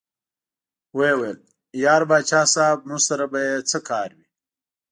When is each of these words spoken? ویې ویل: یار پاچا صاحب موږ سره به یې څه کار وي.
ویې 0.97 1.13
ویل: 1.19 1.37
یار 1.83 2.01
پاچا 2.09 2.41
صاحب 2.53 2.79
موږ 2.87 3.01
سره 3.09 3.25
به 3.31 3.39
یې 3.47 3.55
څه 3.69 3.77
کار 3.89 4.09
وي. 4.17 4.27